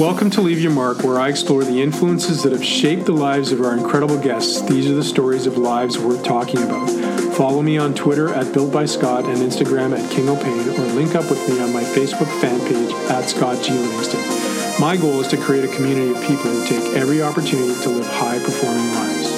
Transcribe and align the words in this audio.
Welcome 0.00 0.30
to 0.30 0.40
Leave 0.40 0.62
Your 0.62 0.72
Mark, 0.72 1.02
where 1.02 1.20
I 1.20 1.28
explore 1.28 1.62
the 1.62 1.82
influences 1.82 2.42
that 2.42 2.52
have 2.52 2.64
shaped 2.64 3.04
the 3.04 3.12
lives 3.12 3.52
of 3.52 3.60
our 3.60 3.76
incredible 3.76 4.18
guests. 4.18 4.62
These 4.62 4.90
are 4.90 4.94
the 4.94 5.04
stories 5.04 5.44
of 5.46 5.58
lives 5.58 5.98
worth 5.98 6.24
talking 6.24 6.62
about. 6.62 6.88
Follow 7.34 7.60
me 7.60 7.76
on 7.76 7.92
Twitter 7.92 8.32
at 8.32 8.50
Built 8.54 8.72
by 8.72 8.86
Scott 8.86 9.26
and 9.26 9.36
Instagram 9.36 9.94
at 9.94 10.10
King 10.10 10.30
O'Pain, 10.30 10.70
or 10.70 10.86
link 10.94 11.14
up 11.14 11.28
with 11.28 11.46
me 11.50 11.60
on 11.60 11.70
my 11.74 11.82
Facebook 11.82 12.28
fan 12.40 12.58
page 12.60 12.90
at 13.10 13.28
Scott 13.28 13.62
G. 13.62 13.72
Livingston. 13.74 14.20
My 14.80 14.96
goal 14.96 15.20
is 15.20 15.28
to 15.28 15.36
create 15.36 15.66
a 15.66 15.76
community 15.76 16.12
of 16.12 16.16
people 16.22 16.44
who 16.44 16.66
take 16.66 16.96
every 16.96 17.20
opportunity 17.22 17.78
to 17.82 17.90
live 17.90 18.06
high 18.06 18.38
performing 18.38 18.94
lives. 18.94 19.28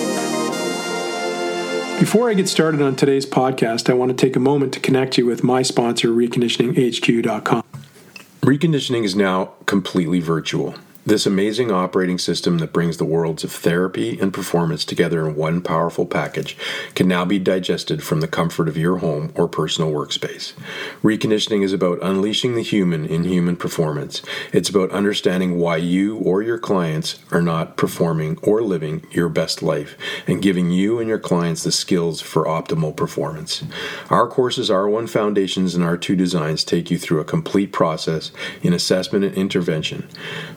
Before 1.99 2.31
I 2.31 2.35
get 2.35 2.49
started 2.49 2.81
on 2.81 2.95
today's 2.95 3.27
podcast, 3.27 3.91
I 3.91 3.95
want 3.95 4.17
to 4.17 4.17
take 4.17 4.37
a 4.37 4.41
moment 4.41 4.73
to 4.75 4.79
connect 4.79 5.19
you 5.19 5.27
with 5.27 5.43
my 5.43 5.63
sponsor, 5.63 6.11
reconditioninghq.com. 6.11 7.62
Reconditioning 8.45 9.05
is 9.05 9.15
now 9.15 9.53
completely 9.67 10.19
virtual. 10.19 10.75
This 11.05 11.27
amazing 11.27 11.73
operating 11.73 12.17
system 12.17 12.59
that 12.59 12.73
brings 12.73 12.99
the 12.99 13.05
worlds 13.05 13.43
of 13.43 13.51
therapy 13.51 14.21
and 14.21 14.33
performance 14.33 14.85
together 14.85 15.27
in 15.27 15.35
one 15.35 15.61
powerful 15.61 16.07
package 16.07 16.57
can 16.95 17.09
now 17.09 17.25
be 17.25 17.41
digested 17.41 18.05
from 18.05 18.21
the 18.21 18.29
comfort 18.29 18.69
of 18.69 18.77
your 18.77 18.99
home 18.99 19.33
or 19.35 19.49
personal 19.49 19.91
workspace. 19.91 20.53
Reconditioning 21.03 21.65
is 21.65 21.73
about 21.73 21.99
unleashing 22.03 22.55
the 22.55 22.63
human 22.63 23.05
in 23.05 23.25
human 23.25 23.57
performance. 23.57 24.23
It's 24.53 24.69
about 24.69 24.93
understanding 24.93 25.59
why 25.59 25.79
you 25.79 26.19
or 26.19 26.41
your 26.41 26.59
clients 26.59 27.19
are 27.33 27.43
not 27.43 27.77
performing 27.77 28.39
or 28.41 28.63
living 28.63 29.05
your 29.11 29.29
best 29.29 29.61
life 29.61 29.97
and 30.29 30.41
giving 30.41 30.71
you 30.71 31.01
and 31.01 31.09
your 31.09 31.19
clients 31.19 31.65
the 31.65 31.73
skills 31.73 32.21
for 32.21 32.45
optimal 32.45 32.97
performance. 32.97 33.65
Our 34.09 34.29
courses 34.29 34.71
R1 34.71 35.11
Foundations 35.11 35.75
and 35.75 35.83
R2 35.83 36.17
Designs 36.17 36.63
take 36.63 36.93
you 36.93 36.99
through 36.99 37.19
a 37.19 37.25
complete 37.25 37.73
process 37.73 38.31
in 38.63 38.73
assessment 38.73 39.25
and 39.25 39.35
intervention. 39.35 40.09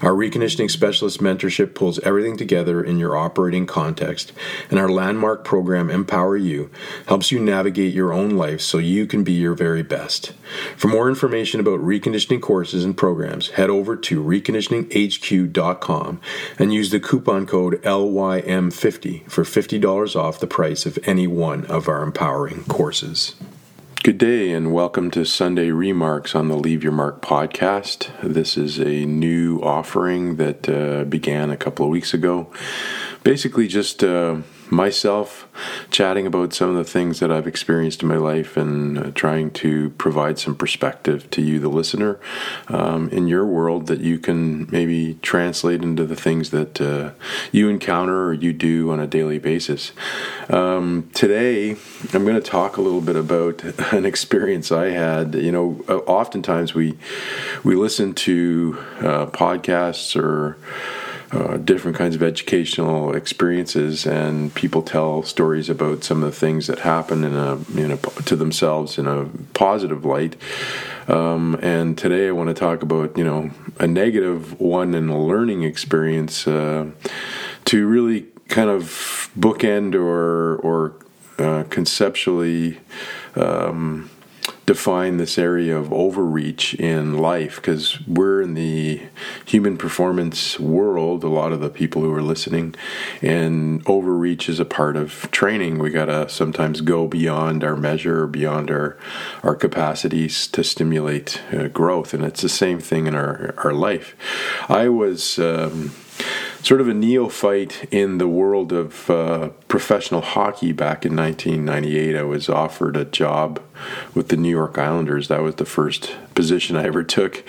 Our 0.04 0.16
Reconditioning 0.36 0.70
Specialist 0.70 1.22
Mentorship 1.22 1.74
pulls 1.74 1.98
everything 2.00 2.36
together 2.36 2.84
in 2.84 3.00
your 3.00 3.16
operating 3.16 3.66
context, 3.66 4.34
and 4.70 4.78
our 4.78 4.90
landmark 4.90 5.46
program, 5.46 5.90
Empower 5.90 6.36
You, 6.36 6.70
helps 7.08 7.32
you 7.32 7.40
navigate 7.40 7.94
your 7.94 8.12
own 8.12 8.32
life 8.32 8.60
so 8.60 8.78
you 8.78 9.08
can 9.08 9.24
be 9.24 9.32
your 9.32 9.54
very 9.54 9.82
best. 9.82 10.34
For 10.76 10.90
more 10.90 11.08
information 11.08 11.62
about 11.62 11.80
reconditioning 11.80 12.42
courses 12.42 12.84
and 12.84 12.98
programs, 12.98 13.52
head 13.52 13.70
over 13.70 13.96
to 13.96 14.22
reconditioninghq.com 14.22 16.20
and 16.60 16.74
use 16.74 16.92
the 16.92 17.00
coupon 17.00 17.46
code 17.46 17.82
LYM50 17.84 19.32
for 19.32 19.46
$50 19.46 20.16
off 20.18 20.42
the 20.42 20.48
price 20.48 20.86
of 20.86 21.00
any 21.04 21.28
one 21.28 21.64
of 21.68 21.88
our 21.88 22.04
empowering 22.04 22.66
courses. 22.66 23.36
Good 24.06 24.20
day 24.20 24.52
and 24.52 24.72
welcome 24.72 25.10
to 25.10 25.26
Sunday 25.26 25.72
Remarks 25.72 26.36
on 26.36 26.48
the 26.48 26.56
Leave 26.56 26.84
Your 26.84 26.92
Mark 26.92 27.24
podcast. 27.24 28.12
This 28.22 28.56
is 28.56 28.78
a 28.78 29.04
new 29.04 29.60
offering 29.62 30.36
that 30.36 30.70
uh, 30.70 31.06
began 31.06 31.50
a 31.50 31.58
couple 31.58 31.88
of 31.88 31.92
weeks 31.92 32.14
ago. 32.14 32.52
Basically, 33.24 33.68
just 33.68 34.04
uh, 34.04 34.42
myself 34.72 35.48
chatting 35.90 36.28
about 36.28 36.54
some 36.54 36.70
of 36.70 36.76
the 36.76 36.84
things 36.84 37.20
that 37.20 37.32
I've 37.32 37.48
experienced 37.48 38.02
in 38.02 38.08
my 38.08 38.18
life 38.18 38.58
and 38.58 38.98
uh, 38.98 39.12
trying 39.12 39.52
to 39.52 39.92
provide 39.92 40.40
some 40.40 40.56
perspective 40.56 41.30
to 41.32 41.42
you, 41.42 41.60
the 41.60 41.70
listener, 41.70 42.20
um, 42.68 43.10
in 43.10 43.28
your 43.28 43.46
world 43.46 43.88
that 43.88 44.00
you 44.00 44.18
can 44.18 44.70
maybe 44.72 45.18
translate 45.22 45.84
into 45.84 46.06
the 46.06 46.16
things 46.16 46.52
that 46.52 46.82
uh, 46.82 47.12
you 47.52 47.70
encounter 47.70 48.26
or 48.26 48.34
you 48.34 48.54
do 48.54 48.92
on 48.92 49.00
a 49.00 49.08
daily 49.08 49.40
basis. 49.40 49.92
Um, 50.50 51.10
today, 51.14 51.72
I'm 52.14 52.24
going 52.24 52.36
to 52.36 52.42
talk 52.42 52.78
a 52.78 52.82
little 52.82 53.02
bit 53.02 53.16
about 53.16 53.64
an 53.94 54.06
experience 54.06 54.72
I 54.72 54.90
had. 54.90 55.36
You 55.36 55.52
know, 55.52 55.84
oftentimes 56.08 56.74
we 56.74 56.98
we 57.64 57.76
listen 57.76 58.14
to 58.14 58.78
uh, 59.00 59.26
podcasts 59.28 60.16
or 60.16 60.58
uh, 61.32 61.58
different 61.58 61.98
kinds 61.98 62.16
of 62.16 62.24
educational 62.24 63.16
experiences, 63.16 64.06
and 64.06 64.54
people 64.54 64.82
tell 64.82 65.24
stories 65.24 65.70
about 65.70 66.04
some 66.04 66.24
of 66.24 66.32
the 66.32 66.38
things 66.38 66.68
that 66.68 66.80
happen 66.80 67.24
in 67.24 67.36
a, 67.36 67.56
in 67.78 67.92
a 67.92 67.98
to 67.98 68.36
themselves 68.36 68.98
in 68.98 69.08
a 69.08 69.26
positive 69.54 70.06
light. 70.06 70.36
Um, 71.08 71.58
and 71.62 71.98
today, 71.98 72.28
I 72.28 72.32
want 72.32 72.50
to 72.50 72.54
talk 72.54 72.84
about 72.84 73.18
you 73.18 73.24
know 73.24 73.52
a 73.80 73.88
negative 73.88 74.60
one 74.60 74.94
and 74.94 75.10
a 75.10 75.18
learning 75.18 75.64
experience 75.64 76.48
uh, 76.48 76.92
to 77.66 77.88
really 77.88 78.28
kind 78.48 78.70
of 78.70 79.30
bookend 79.38 79.96
or 79.96 80.58
or 80.58 80.96
uh, 81.40 81.64
conceptually. 81.70 82.80
Um, 83.36 84.10
define 84.66 85.18
this 85.18 85.38
area 85.38 85.78
of 85.78 85.94
overreach 85.94 86.74
in 86.76 87.18
life 87.18 87.58
because 87.58 88.00
we're 88.08 88.42
in 88.42 88.56
the 88.56 89.02
human 89.46 89.78
performance 89.78 90.60
world 90.60 91.24
a 91.24 91.28
lot 91.28 91.52
of 91.52 91.60
the 91.60 91.70
people 91.70 92.02
who 92.02 92.12
are 92.14 92.22
listening 92.22 92.74
and 93.22 93.88
overreach 93.88 94.50
is 94.50 94.60
a 94.60 94.66
part 94.66 94.96
of 94.96 95.30
training. 95.32 95.78
We 95.78 95.92
got 95.92 96.06
to 96.06 96.28
sometimes 96.30 96.82
go 96.82 97.08
beyond 97.08 97.64
our 97.64 97.76
measure 97.76 98.26
beyond 98.26 98.72
our 98.72 98.98
our 99.44 99.56
capacities 99.56 100.48
to 100.48 100.64
stimulate 100.64 101.42
uh, 101.54 101.68
growth 101.68 102.14
and 102.14 102.24
it's 102.24 102.42
the 102.42 102.50
same 102.50 102.80
thing 102.80 103.08
in 103.08 103.16
our 103.16 103.54
our 103.58 103.74
life. 103.74 104.16
I 104.68 104.90
was 104.90 105.38
um, 105.38 105.92
sort 106.66 106.82
of 106.82 106.88
a 106.88 106.94
neophyte 106.96 107.88
in 107.92 108.18
the 108.18 108.28
world 108.28 108.74
of 108.74 109.08
uh, 109.08 109.50
professional 109.68 110.22
hockey 110.22 110.72
back 110.72 111.06
in 111.06 111.16
1998. 111.16 112.16
I 112.16 112.24
was 112.24 112.50
offered 112.50 112.98
a 112.98 113.06
job 113.06 113.62
with 114.16 114.30
the 114.30 114.36
New 114.36 114.50
York 114.50 114.80
Islanders. 114.80 115.28
That 115.28 115.44
was 115.44 115.56
the 115.56 115.66
first 115.66 116.16
position 116.34 116.76
I 116.76 116.86
ever 116.86 117.04
took. 117.04 117.44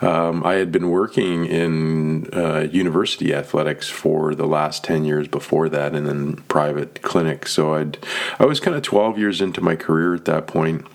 Um, 0.00 0.44
I 0.44 0.54
had 0.54 0.70
been 0.70 0.88
working 0.88 1.46
in 1.46 2.32
uh, 2.32 2.68
university 2.70 3.34
athletics 3.34 3.88
for 3.88 4.36
the 4.36 4.46
last 4.46 4.84
10 4.84 5.04
years 5.04 5.26
before 5.26 5.68
that 5.68 5.96
and 5.96 6.06
then 6.06 6.36
private 6.42 7.02
clinics. 7.02 7.52
So 7.52 7.74
I'd, 7.74 7.98
I 8.38 8.44
was 8.44 8.60
kind 8.60 8.76
of 8.76 8.84
12 8.84 9.18
years 9.18 9.40
into 9.40 9.60
my 9.60 9.74
career 9.74 10.14
at 10.14 10.26
that 10.26 10.46
point. 10.46 10.86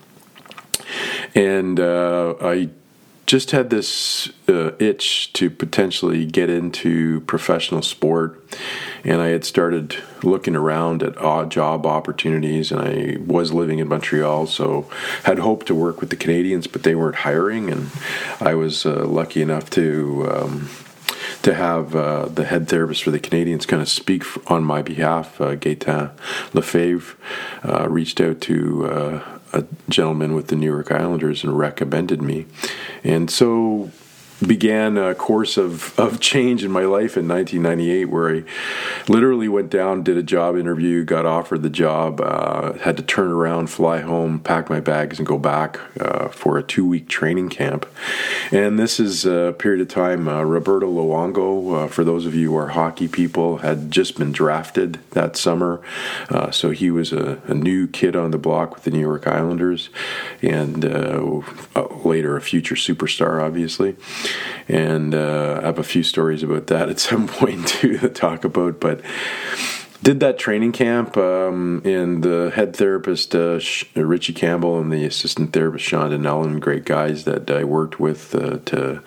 And 1.33 1.77
uh, 1.81 2.35
I 2.39 2.69
just 3.25 3.51
had 3.51 3.69
this 3.69 4.31
uh, 4.47 4.71
itch 4.77 5.33
to 5.33 5.49
potentially 5.49 6.25
get 6.25 6.49
into 6.49 7.21
professional 7.21 7.81
sport 7.81 8.43
and 9.03 9.21
i 9.21 9.27
had 9.27 9.43
started 9.43 9.95
looking 10.23 10.55
around 10.55 11.01
at 11.01 11.17
odd 11.17 11.49
job 11.49 11.85
opportunities 11.85 12.71
and 12.71 12.81
i 12.81 13.17
was 13.25 13.51
living 13.51 13.79
in 13.79 13.87
montreal 13.87 14.45
so 14.45 14.87
had 15.23 15.39
hoped 15.39 15.65
to 15.65 15.75
work 15.75 15.99
with 15.99 16.09
the 16.09 16.15
Canadiens 16.15 16.71
but 16.71 16.83
they 16.83 16.95
weren't 16.95 17.17
hiring 17.17 17.69
and 17.71 17.89
i 18.39 18.53
was 18.53 18.85
uh, 18.85 19.05
lucky 19.05 19.41
enough 19.41 19.69
to 19.69 20.29
um, 20.31 20.69
to 21.41 21.53
have 21.53 21.95
uh, 21.95 22.25
the 22.25 22.45
head 22.45 22.67
therapist 22.67 23.03
for 23.03 23.11
the 23.11 23.19
Canadiens 23.19 23.67
kind 23.67 23.79
of 23.79 23.87
speak 23.87 24.23
on 24.49 24.63
my 24.63 24.81
behalf. 24.81 25.39
Uh, 25.39 25.55
Gaetan 25.55 26.11
Lefebvre 26.53 27.15
uh, 27.63 27.87
reached 27.87 28.19
out 28.19 28.41
to 28.41 28.87
uh, 28.87 29.39
a 29.55 29.65
gentleman 29.89 30.35
with 30.35 30.47
the 30.47 30.55
New 30.55 30.71
York 30.71 30.91
Islanders 30.91 31.43
and 31.43 31.57
recommended 31.57 32.21
me. 32.21 32.45
And 33.03 33.31
so 33.31 33.91
began 34.45 34.97
a 34.97 35.15
course 35.15 35.57
of, 35.57 35.97
of 35.97 36.19
change 36.19 36.63
in 36.63 36.71
my 36.71 36.83
life 36.83 37.15
in 37.15 37.27
1998 37.27 38.05
where 38.05 38.35
I 38.35 38.43
literally 39.07 39.47
went 39.47 39.69
down, 39.69 40.03
did 40.03 40.17
a 40.17 40.23
job 40.23 40.57
interview, 40.57 41.03
got 41.03 41.25
offered 41.25 41.61
the 41.61 41.69
job, 41.69 42.19
uh, 42.21 42.73
had 42.79 42.97
to 42.97 43.03
turn 43.03 43.31
around, 43.31 43.69
fly 43.69 44.01
home, 44.01 44.39
pack 44.39 44.69
my 44.69 44.79
bags, 44.79 45.19
and 45.19 45.27
go 45.27 45.37
back 45.37 45.79
uh, 45.99 46.27
for 46.29 46.57
a 46.57 46.63
two 46.63 46.85
week 46.85 47.07
training 47.07 47.49
camp. 47.49 47.85
And 48.51 48.77
this 48.77 48.99
is 48.99 49.25
a 49.25 49.55
period 49.57 49.81
of 49.81 49.87
time, 49.87 50.27
uh, 50.27 50.43
Roberto 50.43 50.91
Luongo, 50.91 51.85
uh, 51.85 51.87
for 51.87 52.03
those 52.03 52.25
of 52.25 52.35
you 52.35 52.51
who 52.51 52.57
are 52.57 52.69
hockey 52.69 53.07
people, 53.07 53.57
had 53.57 53.89
just 53.89 54.17
been 54.17 54.31
drafted 54.31 54.99
that 55.11 55.37
summer. 55.37 55.81
Uh, 56.29 56.51
so 56.51 56.71
he 56.71 56.91
was 56.91 57.13
a, 57.13 57.41
a, 57.47 57.53
new 57.55 57.87
kid 57.87 58.15
on 58.15 58.31
the 58.31 58.37
block 58.37 58.75
with 58.75 58.83
the 58.83 58.91
New 58.91 58.99
York 58.99 59.25
Islanders 59.25 59.89
and 60.41 60.85
uh, 60.85 61.41
later 62.03 62.35
a 62.35 62.41
future 62.41 62.75
superstar, 62.75 63.41
obviously 63.41 63.95
and 64.67 65.13
uh, 65.13 65.59
I 65.61 65.65
have 65.65 65.79
a 65.79 65.83
few 65.83 66.03
stories 66.03 66.43
about 66.43 66.67
that 66.67 66.89
at 66.89 66.99
some 66.99 67.27
point 67.39 67.67
to 67.67 68.09
talk 68.09 68.43
about. 68.43 68.79
But 68.79 69.01
did 70.03 70.19
that 70.19 70.37
training 70.37 70.71
camp, 70.71 71.17
um, 71.17 71.81
and 71.85 72.23
the 72.23 72.51
head 72.53 72.75
therapist 72.75 73.35
uh, 73.35 73.59
Richie 73.95 74.33
Campbell 74.33 74.79
and 74.79 74.91
the 74.91 75.05
assistant 75.05 75.53
therapist 75.53 75.85
Sean 75.85 76.11
Donnellan, 76.11 76.59
great 76.59 76.85
guys 76.85 77.23
that 77.23 77.49
I 77.49 77.63
worked 77.63 77.99
with. 77.99 78.35
Uh, 78.35 78.59
to, 78.65 79.01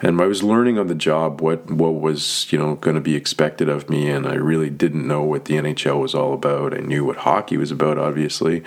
and 0.00 0.20
I 0.20 0.26
was 0.26 0.42
learning 0.42 0.78
on 0.78 0.86
the 0.86 0.94
job 0.94 1.40
what 1.40 1.70
what 1.70 1.94
was 2.00 2.50
you 2.52 2.58
know 2.58 2.74
going 2.76 2.96
to 2.96 3.00
be 3.00 3.16
expected 3.16 3.68
of 3.68 3.90
me, 3.90 4.08
and 4.08 4.26
I 4.26 4.34
really 4.34 4.70
didn't 4.70 5.06
know 5.06 5.22
what 5.22 5.44
the 5.44 5.54
NHL 5.54 6.00
was 6.00 6.14
all 6.14 6.32
about. 6.32 6.74
I 6.74 6.80
knew 6.80 7.04
what 7.04 7.18
hockey 7.18 7.56
was 7.56 7.70
about, 7.70 7.98
obviously, 7.98 8.62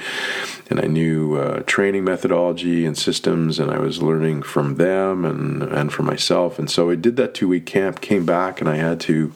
and 0.70 0.80
I 0.80 0.88
knew 0.88 1.36
uh, 1.36 1.64
training 1.66 2.04
methodology 2.04 2.86
and 2.86 2.98
systems, 2.98 3.60
and 3.60 3.72
I 3.72 3.80
was 3.80 4.02
learning 4.02 4.44
from 4.44 4.76
them 4.76 5.26
and 5.26 5.64
and 5.64 5.92
for 5.92 6.04
myself. 6.04 6.60
And 6.60 6.70
so 6.70 6.90
I 6.90 6.96
did 6.96 7.16
that 7.18 7.34
two 7.34 7.48
week 7.48 7.66
camp, 7.66 8.02
came 8.02 8.26
back, 8.26 8.62
and 8.62 8.70
I 8.70 8.76
had 8.76 9.00
to 9.02 9.34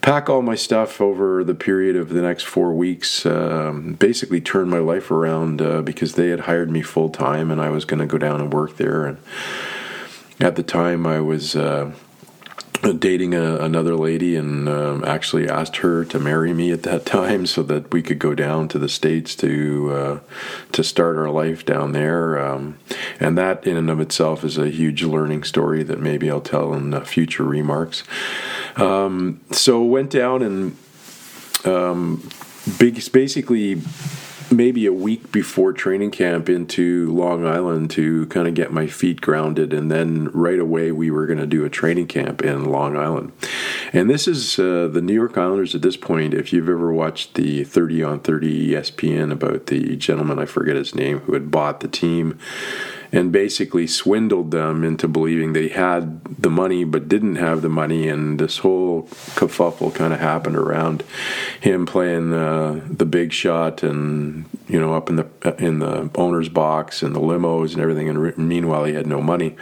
pack 0.00 0.28
all 0.28 0.42
my 0.42 0.54
stuff 0.54 1.00
over 1.00 1.44
the 1.44 1.54
period 1.54 1.96
of 1.96 2.10
the 2.10 2.22
next 2.22 2.44
four 2.44 2.72
weeks. 2.72 3.26
Um, 3.26 3.94
basically, 3.94 4.40
turn 4.40 4.68
my 4.68 4.78
life 4.78 5.10
around 5.10 5.60
uh, 5.60 5.82
because 5.82 6.14
they 6.14 6.28
had 6.28 6.40
hired 6.40 6.70
me 6.70 6.82
full 6.82 7.10
time, 7.10 7.50
and 7.50 7.60
I 7.60 7.70
was 7.70 7.84
going 7.84 8.00
to 8.00 8.06
go 8.06 8.18
down 8.18 8.40
and 8.40 8.52
work 8.52 8.76
there. 8.76 9.06
And 9.06 9.18
at 10.40 10.56
the 10.56 10.62
time, 10.62 11.06
I 11.06 11.20
was. 11.20 11.56
Uh, 11.56 11.92
dating 12.98 13.34
a, 13.34 13.56
another 13.56 13.96
lady 13.96 14.36
and 14.36 14.68
um, 14.68 15.04
actually 15.04 15.48
asked 15.48 15.78
her 15.78 16.04
to 16.04 16.18
marry 16.18 16.54
me 16.54 16.70
at 16.70 16.84
that 16.84 17.04
time 17.18 17.46
so 17.46 17.62
that 17.62 17.92
we 17.92 18.02
could 18.02 18.18
go 18.18 18.34
down 18.34 18.68
to 18.68 18.78
the 18.78 18.88
states 18.88 19.34
to 19.34 19.92
uh, 19.92 20.20
to 20.70 20.84
start 20.84 21.16
our 21.16 21.30
life 21.30 21.64
down 21.66 21.92
there 21.92 22.38
um, 22.38 22.78
and 23.18 23.36
that 23.36 23.66
in 23.66 23.76
and 23.76 23.90
of 23.90 24.00
itself 24.00 24.44
is 24.44 24.56
a 24.58 24.70
huge 24.70 25.02
learning 25.02 25.42
story 25.42 25.82
that 25.82 26.00
maybe 26.00 26.30
I'll 26.30 26.40
tell 26.40 26.72
in 26.72 26.94
uh, 26.94 27.00
future 27.00 27.44
remarks 27.44 28.04
um, 28.78 29.40
so 29.50 29.82
went 29.82 30.10
down 30.10 30.42
and 30.42 30.76
um, 31.64 32.28
big, 32.78 33.00
basically 33.12 33.80
maybe 34.50 34.86
a 34.86 34.92
week 34.92 35.30
before 35.30 35.72
training 35.72 36.10
camp 36.10 36.48
into 36.48 37.12
Long 37.12 37.46
Island 37.46 37.90
to 37.92 38.26
kind 38.26 38.48
of 38.48 38.54
get 38.54 38.72
my 38.72 38.86
feet 38.86 39.20
grounded. 39.20 39.72
And 39.72 39.90
then 39.90 40.28
right 40.32 40.58
away, 40.58 40.92
we 40.92 41.10
were 41.10 41.26
going 41.26 41.38
to 41.38 41.46
do 41.46 41.64
a 41.64 41.70
training 41.70 42.06
camp 42.06 42.42
in 42.42 42.64
Long 42.64 42.96
Island. 42.96 43.32
And 43.92 44.08
this 44.08 44.26
is 44.26 44.58
uh, 44.58 44.88
the 44.88 45.02
New 45.02 45.14
York 45.14 45.36
Islanders 45.36 45.74
at 45.74 45.82
this 45.82 45.96
point. 45.96 46.34
If 46.34 46.52
you've 46.52 46.68
ever 46.68 46.92
watched 46.92 47.34
the 47.34 47.64
30 47.64 48.02
on 48.02 48.20
30 48.20 48.70
ESPN 48.70 49.32
about 49.32 49.66
the 49.66 49.96
gentleman, 49.96 50.38
I 50.38 50.46
forget 50.46 50.76
his 50.76 50.94
name, 50.94 51.20
who 51.20 51.34
had 51.34 51.50
bought 51.50 51.80
the 51.80 51.88
team 51.88 52.38
and 53.10 53.32
basically 53.32 53.86
swindled 53.86 54.50
them 54.50 54.84
into 54.84 55.08
believing 55.08 55.52
they 55.52 55.68
had 55.68 56.22
the 56.24 56.50
money 56.50 56.84
but 56.84 57.08
didn't 57.08 57.36
have 57.36 57.62
the 57.62 57.68
money. 57.68 58.08
And 58.08 58.38
this 58.38 58.58
whole 58.58 59.04
kerfuffle 59.34 59.94
kind 59.94 60.12
of 60.12 60.20
happened 60.20 60.56
around 60.56 61.02
him 61.60 61.86
playing 61.86 62.32
uh, 62.32 62.80
the 62.88 63.06
big 63.06 63.32
shot 63.32 63.82
and 63.82 64.44
you 64.68 64.80
know 64.80 64.94
up 64.94 65.08
in 65.08 65.16
the 65.16 65.54
in 65.58 65.78
the 65.78 66.10
owner's 66.14 66.48
box 66.48 67.02
and 67.02 67.14
the 67.14 67.20
limos 67.20 67.72
and 67.72 67.80
everything. 67.80 68.08
And 68.08 68.36
meanwhile, 68.36 68.84
he 68.84 68.94
had 68.94 69.06
no 69.06 69.20
money. 69.20 69.56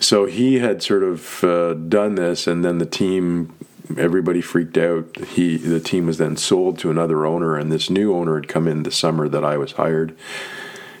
So 0.00 0.26
he 0.26 0.58
had 0.58 0.82
sort 0.82 1.02
of 1.02 1.44
uh, 1.44 1.74
done 1.74 2.16
this, 2.16 2.46
and 2.46 2.64
then 2.64 2.78
the 2.78 2.86
team 2.86 3.54
everybody 3.98 4.40
freaked 4.40 4.76
out. 4.76 5.16
He 5.28 5.56
the 5.56 5.80
team 5.80 6.06
was 6.06 6.18
then 6.18 6.36
sold 6.36 6.78
to 6.80 6.90
another 6.90 7.26
owner, 7.26 7.56
and 7.56 7.70
this 7.70 7.90
new 7.90 8.14
owner 8.14 8.36
had 8.36 8.48
come 8.48 8.66
in 8.66 8.82
the 8.82 8.90
summer 8.90 9.28
that 9.28 9.44
I 9.44 9.56
was 9.56 9.72
hired, 9.72 10.16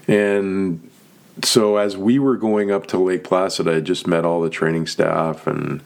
and 0.06 0.90
so 1.42 1.76
as 1.76 1.96
we 1.96 2.18
were 2.18 2.36
going 2.36 2.70
up 2.70 2.86
to 2.88 2.98
Lake 2.98 3.24
Placid, 3.24 3.68
I 3.68 3.80
just 3.80 4.06
met 4.06 4.24
all 4.24 4.40
the 4.40 4.50
training 4.50 4.86
staff 4.86 5.46
and 5.46 5.82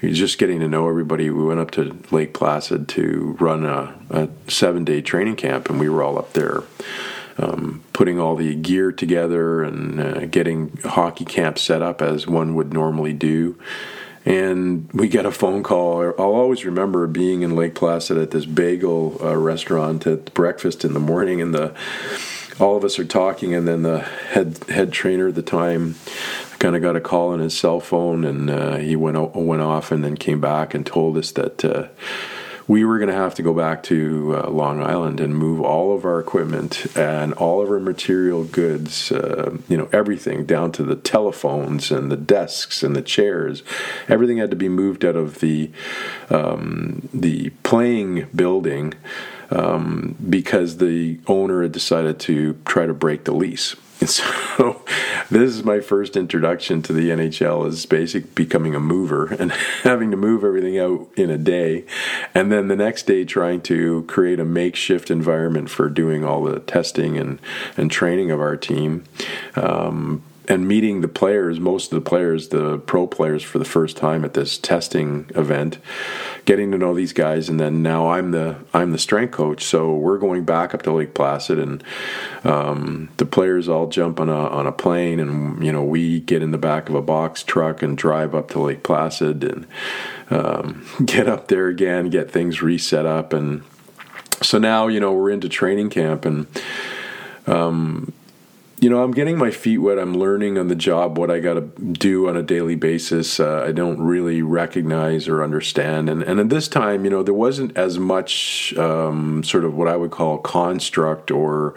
just 0.00 0.38
getting 0.38 0.60
to 0.60 0.68
know 0.68 0.88
everybody. 0.88 1.30
We 1.30 1.44
went 1.44 1.60
up 1.60 1.70
to 1.72 1.98
Lake 2.10 2.34
Placid 2.34 2.88
to 2.90 3.36
run 3.40 3.64
a, 3.64 3.94
a 4.10 4.28
seven 4.48 4.84
day 4.84 5.00
training 5.00 5.36
camp, 5.36 5.70
and 5.70 5.80
we 5.80 5.88
were 5.88 6.02
all 6.02 6.18
up 6.18 6.32
there. 6.34 6.62
Um, 7.38 7.82
putting 7.94 8.20
all 8.20 8.36
the 8.36 8.54
gear 8.54 8.92
together 8.92 9.62
and 9.62 9.98
uh, 9.98 10.26
getting 10.26 10.76
hockey 10.84 11.24
camp 11.24 11.58
set 11.58 11.80
up 11.80 12.02
as 12.02 12.26
one 12.26 12.54
would 12.56 12.74
normally 12.74 13.14
do. 13.14 13.58
And 14.26 14.88
we 14.92 15.08
got 15.08 15.24
a 15.24 15.32
phone 15.32 15.62
call. 15.62 16.02
I'll 16.02 16.34
always 16.34 16.64
remember 16.66 17.06
being 17.06 17.40
in 17.40 17.56
Lake 17.56 17.74
Placid 17.74 18.18
at 18.18 18.32
this 18.32 18.44
bagel 18.44 19.16
uh, 19.20 19.36
restaurant 19.36 20.06
at 20.06 20.32
breakfast 20.34 20.84
in 20.84 20.92
the 20.92 21.00
morning, 21.00 21.40
and 21.40 21.54
the 21.54 21.74
all 22.62 22.76
of 22.76 22.84
us 22.84 22.98
are 22.98 23.04
talking, 23.04 23.54
and 23.54 23.66
then 23.66 23.82
the 23.82 24.00
head 24.00 24.58
head 24.68 24.92
trainer 24.92 25.28
at 25.28 25.34
the 25.34 25.42
time 25.42 25.96
kind 26.58 26.76
of 26.76 26.82
got 26.82 26.96
a 26.96 27.00
call 27.00 27.30
on 27.30 27.40
his 27.40 27.58
cell 27.58 27.80
phone, 27.80 28.24
and 28.24 28.48
uh, 28.48 28.76
he 28.76 28.96
went 28.96 29.34
went 29.34 29.62
off, 29.62 29.90
and 29.90 30.04
then 30.04 30.16
came 30.16 30.40
back 30.40 30.74
and 30.74 30.86
told 30.86 31.16
us 31.18 31.32
that. 31.32 31.64
Uh, 31.64 31.88
we 32.68 32.84
were 32.84 32.98
going 32.98 33.10
to 33.10 33.14
have 33.14 33.34
to 33.34 33.42
go 33.42 33.52
back 33.52 33.82
to 33.82 34.36
uh, 34.36 34.48
Long 34.48 34.80
Island 34.80 35.18
and 35.18 35.36
move 35.36 35.60
all 35.60 35.94
of 35.94 36.04
our 36.04 36.20
equipment 36.20 36.86
and 36.96 37.32
all 37.34 37.60
of 37.60 37.68
our 37.68 37.80
material 37.80 38.44
goods, 38.44 39.10
uh, 39.10 39.58
you 39.68 39.76
know, 39.76 39.88
everything 39.92 40.46
down 40.46 40.70
to 40.72 40.84
the 40.84 40.94
telephones 40.94 41.90
and 41.90 42.10
the 42.10 42.16
desks 42.16 42.84
and 42.84 42.94
the 42.94 43.02
chairs. 43.02 43.64
Everything 44.08 44.38
had 44.38 44.50
to 44.50 44.56
be 44.56 44.68
moved 44.68 45.04
out 45.04 45.16
of 45.16 45.40
the 45.40 45.72
um, 46.30 47.08
the 47.12 47.50
playing 47.64 48.28
building 48.34 48.94
um, 49.52 50.16
because 50.28 50.78
the 50.78 51.20
owner 51.26 51.62
had 51.62 51.72
decided 51.72 52.18
to 52.20 52.54
try 52.64 52.86
to 52.86 52.94
break 52.94 53.24
the 53.24 53.34
lease. 53.34 53.76
And 54.00 54.10
so 54.10 54.82
this 55.30 55.54
is 55.54 55.62
my 55.62 55.80
first 55.80 56.16
introduction 56.16 56.82
to 56.82 56.92
the 56.92 57.10
NHL 57.10 57.68
is 57.68 57.86
basic 57.86 58.34
becoming 58.34 58.74
a 58.74 58.80
mover 58.80 59.26
and 59.26 59.52
having 59.82 60.10
to 60.10 60.16
move 60.16 60.42
everything 60.42 60.78
out 60.78 61.08
in 61.16 61.30
a 61.30 61.38
day. 61.38 61.84
And 62.34 62.50
then 62.50 62.68
the 62.68 62.76
next 62.76 63.06
day 63.06 63.24
trying 63.24 63.60
to 63.62 64.02
create 64.04 64.40
a 64.40 64.44
makeshift 64.44 65.10
environment 65.10 65.70
for 65.70 65.88
doing 65.88 66.24
all 66.24 66.42
the 66.42 66.60
testing 66.60 67.16
and, 67.18 67.38
and 67.76 67.90
training 67.90 68.30
of 68.30 68.40
our 68.40 68.56
team. 68.56 69.04
Um, 69.54 70.22
and 70.52 70.68
meeting 70.68 71.00
the 71.00 71.08
players, 71.08 71.58
most 71.58 71.90
of 71.90 72.04
the 72.04 72.06
players, 72.06 72.50
the 72.50 72.76
pro 72.80 73.06
players, 73.06 73.42
for 73.42 73.58
the 73.58 73.64
first 73.64 73.96
time 73.96 74.22
at 74.22 74.34
this 74.34 74.58
testing 74.58 75.30
event, 75.34 75.78
getting 76.44 76.70
to 76.70 76.76
know 76.76 76.92
these 76.92 77.14
guys, 77.14 77.48
and 77.48 77.58
then 77.58 77.82
now 77.82 78.10
I'm 78.10 78.32
the 78.32 78.56
I'm 78.74 78.92
the 78.92 78.98
strength 78.98 79.30
coach. 79.32 79.64
So 79.64 79.94
we're 79.94 80.18
going 80.18 80.44
back 80.44 80.74
up 80.74 80.82
to 80.82 80.92
Lake 80.92 81.14
Placid, 81.14 81.58
and 81.58 81.82
um, 82.44 83.08
the 83.16 83.24
players 83.24 83.66
all 83.66 83.86
jump 83.86 84.20
on 84.20 84.28
a 84.28 84.48
on 84.48 84.66
a 84.66 84.72
plane, 84.72 85.20
and 85.20 85.64
you 85.64 85.72
know 85.72 85.82
we 85.82 86.20
get 86.20 86.42
in 86.42 86.50
the 86.50 86.58
back 86.58 86.90
of 86.90 86.94
a 86.94 87.02
box 87.02 87.42
truck 87.42 87.82
and 87.82 87.96
drive 87.96 88.34
up 88.34 88.50
to 88.50 88.60
Lake 88.60 88.82
Placid, 88.82 89.42
and 89.44 89.66
um, 90.28 90.84
get 91.06 91.28
up 91.28 91.48
there 91.48 91.68
again, 91.68 92.10
get 92.10 92.30
things 92.30 92.60
reset 92.60 93.06
up, 93.06 93.32
and 93.32 93.62
so 94.42 94.58
now 94.58 94.86
you 94.86 95.00
know 95.00 95.14
we're 95.14 95.30
into 95.30 95.48
training 95.48 95.88
camp, 95.88 96.26
and 96.26 96.46
um, 97.46 98.12
you 98.82 98.90
know, 98.90 99.00
I'm 99.04 99.12
getting 99.12 99.38
my 99.38 99.52
feet 99.52 99.78
wet. 99.78 99.96
I'm 99.96 100.12
learning 100.12 100.58
on 100.58 100.66
the 100.66 100.74
job 100.74 101.16
what 101.16 101.30
I 101.30 101.38
got 101.38 101.54
to 101.54 101.60
do 101.92 102.28
on 102.28 102.36
a 102.36 102.42
daily 102.42 102.74
basis. 102.74 103.38
Uh, 103.38 103.62
I 103.64 103.70
don't 103.70 104.00
really 104.00 104.42
recognize 104.42 105.28
or 105.28 105.44
understand. 105.44 106.08
And, 106.08 106.20
and 106.20 106.40
at 106.40 106.48
this 106.48 106.66
time, 106.66 107.04
you 107.04 107.10
know, 107.12 107.22
there 107.22 107.32
wasn't 107.32 107.76
as 107.76 108.00
much 108.00 108.74
um, 108.76 109.44
sort 109.44 109.64
of 109.64 109.76
what 109.76 109.86
I 109.86 109.94
would 109.94 110.10
call 110.10 110.38
construct 110.38 111.30
or 111.30 111.76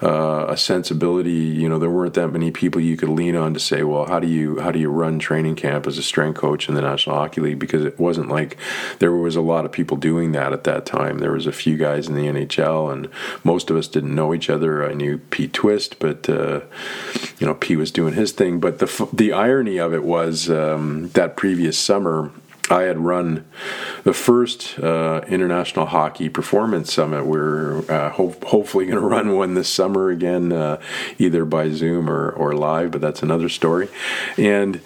uh, 0.00 0.46
a 0.48 0.56
sensibility. 0.56 1.32
You 1.32 1.68
know, 1.68 1.80
there 1.80 1.90
weren't 1.90 2.14
that 2.14 2.28
many 2.28 2.52
people 2.52 2.80
you 2.80 2.96
could 2.96 3.08
lean 3.08 3.34
on 3.34 3.52
to 3.54 3.58
say, 3.58 3.82
well, 3.82 4.06
how 4.06 4.20
do 4.20 4.28
you 4.28 4.60
how 4.60 4.70
do 4.70 4.78
you 4.78 4.90
run 4.90 5.18
training 5.18 5.56
camp 5.56 5.88
as 5.88 5.98
a 5.98 6.04
strength 6.04 6.38
coach 6.38 6.68
in 6.68 6.76
the 6.76 6.82
National 6.82 7.16
Hockey 7.16 7.40
League? 7.40 7.58
Because 7.58 7.84
it 7.84 7.98
wasn't 7.98 8.28
like 8.28 8.56
there 9.00 9.10
was 9.10 9.34
a 9.34 9.40
lot 9.40 9.64
of 9.64 9.72
people 9.72 9.96
doing 9.96 10.30
that 10.30 10.52
at 10.52 10.62
that 10.62 10.86
time. 10.86 11.18
There 11.18 11.32
was 11.32 11.48
a 11.48 11.52
few 11.52 11.76
guys 11.76 12.06
in 12.06 12.14
the 12.14 12.28
NHL, 12.28 12.92
and 12.92 13.08
most 13.42 13.70
of 13.70 13.76
us 13.76 13.88
didn't 13.88 14.14
know 14.14 14.32
each 14.32 14.48
other. 14.48 14.88
I 14.88 14.94
knew 14.94 15.18
Pete 15.18 15.52
Twist, 15.52 15.98
but 15.98 16.28
uh, 16.28 16.43
you 17.38 17.46
know, 17.46 17.54
P 17.54 17.76
was 17.76 17.90
doing 17.90 18.14
his 18.14 18.32
thing. 18.32 18.60
But 18.60 18.78
the 18.78 19.08
the 19.12 19.32
irony 19.32 19.78
of 19.78 19.92
it 19.94 20.04
was 20.04 20.50
um, 20.50 21.08
that 21.10 21.36
previous 21.36 21.78
summer. 21.78 22.30
I 22.70 22.84
had 22.84 22.98
run 22.98 23.44
the 24.04 24.14
first 24.14 24.78
uh, 24.78 25.20
international 25.28 25.84
hockey 25.84 26.30
performance 26.30 26.94
summit. 26.94 27.26
We're 27.26 27.80
uh, 27.90 28.10
ho- 28.10 28.34
hopefully 28.46 28.86
going 28.86 28.98
to 29.02 29.06
run 29.06 29.36
one 29.36 29.52
this 29.52 29.68
summer 29.68 30.08
again, 30.08 30.50
uh, 30.50 30.80
either 31.18 31.44
by 31.44 31.68
Zoom 31.68 32.08
or, 32.08 32.30
or 32.30 32.54
live, 32.54 32.90
but 32.90 33.02
that's 33.02 33.22
another 33.22 33.50
story. 33.50 33.88
And 34.38 34.80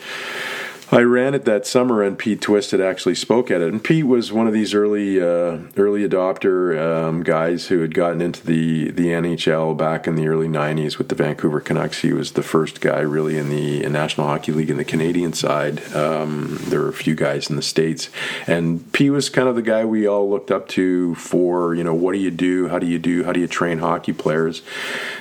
I 0.91 1.03
ran 1.03 1.35
it 1.35 1.45
that 1.45 1.67
summer, 1.67 2.03
and 2.03 2.19
Pete 2.19 2.41
Twisted 2.41 2.81
actually 2.81 3.15
spoke 3.15 3.51
at 3.51 3.61
it. 3.61 3.71
And 3.71 3.85
Pete 3.85 4.07
was 4.07 4.33
one 4.33 4.47
of 4.47 4.55
these 4.55 4.73
early 4.73 5.21
uh, 5.21 5.59
early 5.77 6.09
adopter 6.09 6.81
um, 6.81 7.23
guys 7.23 7.67
who 7.67 7.81
had 7.81 7.95
gotten 7.95 8.23
into 8.23 8.47
the 8.47 8.91
the 8.93 9.09
NHL 9.09 9.77
back 9.77 10.07
in 10.07 10.15
the 10.15 10.29
early 10.29 10.49
'90s 10.49 10.97
with 10.97 11.11
the 11.11 11.15
Vancouver 11.15 11.61
Canucks. 11.61 12.01
He 12.01 12.15
was 12.15 12.33
the 12.33 12.43
first 12.43 12.81
guy 12.81 13.01
really 13.01 13.37
in 13.37 13.51
the 13.51 13.87
National 13.91 14.29
Hockey 14.29 14.53
League 14.53 14.71
in 14.71 14.79
the 14.79 14.85
Canadian 14.85 15.35
side. 15.35 15.93
Um, 15.95 16.59
there 16.69 16.81
were 16.81 16.89
a 16.89 16.95
few 16.95 17.15
guys 17.15 17.51
in 17.51 17.57
the 17.57 17.63
states, 17.63 18.09
and 18.47 18.91
Pete 18.93 19.13
was 19.13 19.29
kind 19.29 19.47
of 19.47 19.57
the 19.57 19.63
guy 19.63 19.85
we 19.85 20.09
all 20.09 20.31
looked 20.31 20.51
up 20.51 20.69
to 20.69 21.15
for 21.17 21.75
you 21.75 21.85
know 21.85 21.95
what 21.95 22.13
do 22.13 22.19
you 22.19 22.31
do, 22.31 22.69
how 22.69 22.79
do 22.79 22.87
you 22.87 22.99
do, 22.99 23.25
how 23.25 23.33
do 23.33 23.41
you 23.41 23.49
train 23.49 23.81
hockey 23.81 24.15
players. 24.15 24.63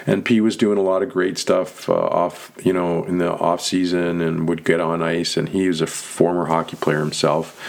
And 0.05 0.23
Pete 0.23 0.43
was 0.43 0.55
doing 0.55 0.77
a 0.77 0.81
lot 0.81 1.03
of 1.03 1.09
great 1.09 1.37
stuff 1.37 1.89
uh, 1.89 1.93
off 1.93 2.53
you 2.63 2.71
know 2.71 3.03
in 3.03 3.17
the 3.17 3.33
off 3.33 3.59
season 3.59 4.21
and 4.21 4.47
would 4.47 4.63
get 4.63 4.79
on 4.79 5.01
ice 5.01 5.35
and 5.35 5.49
he 5.49 5.56
he 5.59 5.67
was 5.67 5.81
a 5.81 5.87
former 5.87 6.45
hockey 6.45 6.77
player 6.77 6.99
himself 6.99 7.59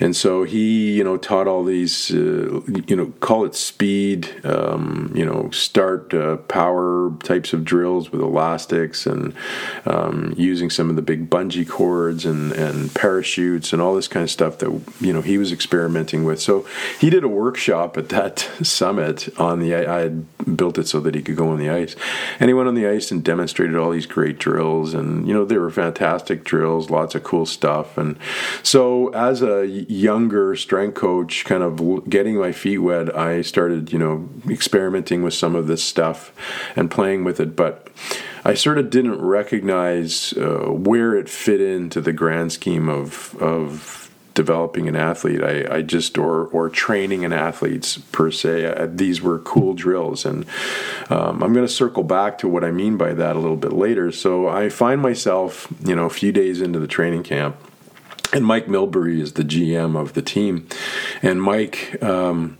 and 0.00 0.14
so 0.16 0.44
he 0.44 0.96
you 0.96 1.04
know 1.04 1.16
taught 1.16 1.46
all 1.46 1.64
these 1.64 2.10
uh, 2.10 2.60
you 2.86 2.96
know 2.96 3.12
call 3.20 3.44
it 3.44 3.54
speed 3.54 4.44
um, 4.44 5.12
you 5.14 5.24
know 5.24 5.50
start 5.50 6.12
uh, 6.14 6.36
power 6.36 7.12
types 7.22 7.52
of 7.52 7.64
drills 7.64 8.10
with 8.10 8.20
elastics 8.20 9.06
and 9.06 9.34
um, 9.86 10.34
using 10.36 10.70
some 10.70 10.90
of 10.90 10.96
the 10.96 11.02
big 11.02 11.28
bungee 11.28 11.68
cords 11.68 12.24
and 12.24 12.52
and 12.52 12.94
parachutes 12.94 13.72
and 13.72 13.82
all 13.82 13.94
this 13.94 14.08
kind 14.08 14.24
of 14.24 14.30
stuff 14.30 14.58
that 14.58 14.70
you 15.00 15.12
know 15.12 15.22
he 15.22 15.38
was 15.38 15.52
experimenting 15.52 16.24
with. 16.24 16.40
So 16.40 16.66
he 17.00 17.10
did 17.10 17.24
a 17.24 17.28
workshop 17.28 17.96
at 17.96 18.08
that 18.10 18.38
summit 18.62 19.28
on 19.38 19.60
the 19.60 19.74
I 19.74 20.00
had 20.00 20.56
built 20.56 20.78
it 20.78 20.88
so 20.88 21.00
that 21.00 21.14
he 21.14 21.22
could 21.22 21.36
go 21.36 21.50
on 21.50 21.58
the 21.58 21.70
ice. 21.70 21.96
And 22.40 22.48
he 22.48 22.54
went 22.54 22.68
on 22.68 22.74
the 22.74 22.86
ice 22.86 23.10
and 23.10 23.24
demonstrated 23.24 23.76
all 23.76 23.90
these 23.90 24.06
great 24.06 24.38
drills 24.38 24.94
and 24.94 25.26
you 25.26 25.34
know 25.34 25.44
they 25.44 25.58
were 25.58 25.70
fantastic 25.70 26.44
drills 26.44 26.90
lots 26.90 27.14
of 27.14 27.22
cool 27.22 27.46
stuff. 27.46 27.98
And 27.98 28.18
so 28.62 29.08
as 29.10 29.42
a 29.42 29.66
younger 29.88 30.54
strength 30.54 30.94
coach, 30.94 31.46
kind 31.46 31.62
of 31.62 32.08
getting 32.08 32.36
my 32.36 32.52
feet 32.52 32.78
wet, 32.78 33.16
I 33.16 33.40
started, 33.40 33.90
you 33.90 33.98
know, 33.98 34.28
experimenting 34.48 35.22
with 35.22 35.32
some 35.32 35.56
of 35.56 35.66
this 35.66 35.82
stuff 35.82 36.30
and 36.76 36.90
playing 36.90 37.24
with 37.24 37.40
it. 37.40 37.56
But 37.56 37.88
I 38.44 38.52
sort 38.52 38.76
of 38.76 38.90
didn't 38.90 39.20
recognize 39.20 40.34
uh, 40.34 40.66
where 40.70 41.14
it 41.14 41.28
fit 41.30 41.62
into 41.62 42.02
the 42.02 42.12
grand 42.12 42.52
scheme 42.52 42.88
of 42.88 43.34
of 43.40 44.04
developing 44.34 44.86
an 44.88 44.94
athlete. 44.94 45.42
I, 45.42 45.76
I 45.76 45.82
just 45.82 46.18
or 46.18 46.48
or 46.48 46.68
training 46.68 47.24
an 47.24 47.32
athlete 47.32 47.98
per 48.12 48.30
se. 48.30 48.66
Uh, 48.66 48.88
these 48.90 49.22
were 49.22 49.38
cool 49.38 49.72
drills, 49.72 50.26
and 50.26 50.44
um, 51.08 51.42
I'm 51.42 51.54
going 51.54 51.66
to 51.66 51.72
circle 51.72 52.04
back 52.04 52.36
to 52.38 52.48
what 52.48 52.62
I 52.62 52.70
mean 52.70 52.98
by 52.98 53.14
that 53.14 53.36
a 53.36 53.38
little 53.38 53.56
bit 53.56 53.72
later. 53.72 54.12
So 54.12 54.48
I 54.48 54.68
find 54.68 55.00
myself, 55.00 55.66
you 55.82 55.96
know, 55.96 56.04
a 56.04 56.10
few 56.10 56.30
days 56.30 56.60
into 56.60 56.78
the 56.78 56.86
training 56.86 57.22
camp 57.22 57.56
and 58.32 58.44
Mike 58.44 58.66
Milbury 58.66 59.20
is 59.20 59.34
the 59.34 59.42
GM 59.42 59.98
of 59.98 60.12
the 60.12 60.22
team, 60.22 60.68
and 61.22 61.42
Mike 61.42 62.02
um, 62.02 62.58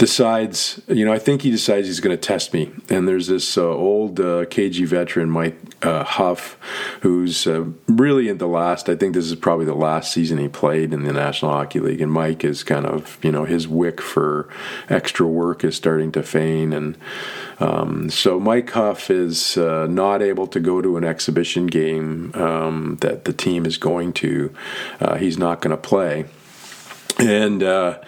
decides, 0.00 0.80
you 0.88 1.04
know, 1.04 1.12
I 1.12 1.18
think 1.18 1.42
he 1.42 1.50
decides 1.50 1.86
he's 1.86 2.00
going 2.00 2.16
to 2.16 2.20
test 2.20 2.54
me. 2.54 2.72
And 2.88 3.06
there's 3.06 3.26
this 3.26 3.58
uh, 3.58 3.68
old 3.68 4.18
uh, 4.18 4.46
KG 4.46 4.86
veteran, 4.86 5.28
Mike 5.28 5.58
uh, 5.82 6.04
Hough, 6.04 6.56
who's 7.02 7.46
uh, 7.46 7.66
really 7.86 8.30
in 8.30 8.38
the 8.38 8.48
last. 8.48 8.88
I 8.88 8.96
think 8.96 9.14
this 9.14 9.26
is 9.26 9.34
probably 9.34 9.66
the 9.66 9.74
last 9.74 10.10
season 10.10 10.38
he 10.38 10.48
played 10.48 10.94
in 10.94 11.04
the 11.04 11.12
National 11.12 11.50
Hockey 11.50 11.80
League, 11.80 12.00
and 12.00 12.10
Mike 12.10 12.44
is 12.44 12.62
kind 12.62 12.86
of, 12.86 13.18
you 13.22 13.30
know, 13.30 13.44
his 13.44 13.68
wick 13.68 14.00
for 14.00 14.48
extra 14.88 15.26
work 15.26 15.64
is 15.64 15.76
starting 15.76 16.10
to 16.12 16.24
wane, 16.32 16.72
and 16.72 16.96
um, 17.58 18.08
so 18.08 18.40
Mike 18.40 18.70
Hough 18.70 19.10
is 19.10 19.58
uh, 19.58 19.86
not 19.86 20.22
able 20.22 20.46
to 20.46 20.60
go 20.60 20.80
to 20.80 20.96
an 20.96 21.04
exhibition 21.04 21.66
game 21.66 22.32
um, 22.34 22.96
that 23.02 23.26
the 23.26 23.34
team 23.34 23.66
is 23.66 23.76
going 23.76 24.14
to. 24.14 24.50
Uh, 25.00 25.16
he's 25.16 25.38
not 25.38 25.60
going 25.60 25.70
to 25.70 25.76
play. 25.76 26.26
And 27.18 27.62
uh, 27.62 28.00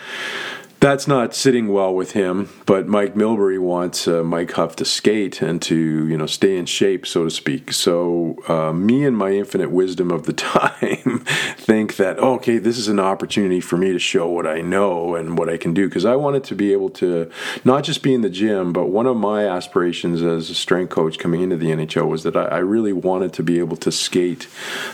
that's 0.82 1.06
not 1.06 1.32
sitting 1.32 1.68
well 1.68 1.94
with 1.94 2.10
him. 2.10 2.48
But 2.66 2.88
Mike 2.88 3.14
Milbury 3.14 3.60
wants 3.60 4.08
uh, 4.08 4.24
Mike 4.24 4.50
Hough 4.50 4.74
to 4.76 4.84
skate 4.84 5.40
and 5.40 5.62
to 5.62 5.76
you 5.76 6.16
know 6.18 6.26
stay 6.26 6.56
in 6.56 6.66
shape, 6.66 7.06
so 7.06 7.22
to 7.22 7.30
speak. 7.30 7.72
So 7.72 8.36
uh, 8.48 8.72
me 8.72 9.04
and 9.04 9.16
my 9.16 9.30
infinite 9.30 9.70
wisdom 9.70 10.10
of 10.10 10.24
the 10.24 10.32
time 10.32 11.24
think 11.56 11.96
that 11.96 12.18
okay, 12.18 12.58
this 12.58 12.78
is 12.78 12.88
an 12.88 12.98
opportunity 12.98 13.60
for 13.60 13.76
me 13.76 13.92
to 13.92 13.98
show 14.00 14.28
what 14.28 14.44
I 14.44 14.60
know 14.60 15.14
and 15.14 15.38
what 15.38 15.48
I 15.48 15.56
can 15.56 15.72
do 15.72 15.88
because 15.88 16.04
I 16.04 16.16
wanted 16.16 16.42
to 16.44 16.56
be 16.56 16.72
able 16.72 16.90
to 16.90 17.30
not 17.64 17.84
just 17.84 18.02
be 18.02 18.12
in 18.12 18.22
the 18.22 18.30
gym, 18.30 18.72
but 18.72 18.86
one 18.86 19.06
of 19.06 19.16
my 19.16 19.46
aspirations 19.46 20.20
as 20.20 20.50
a 20.50 20.54
strength 20.54 20.90
coach 20.90 21.16
coming 21.16 21.42
into 21.42 21.56
the 21.56 21.66
NHL 21.66 22.08
was 22.08 22.24
that 22.24 22.36
I, 22.36 22.46
I 22.46 22.58
really 22.58 22.92
wanted 22.92 23.32
to 23.34 23.44
be 23.44 23.60
able 23.60 23.76
to 23.76 23.92
skate 23.92 24.48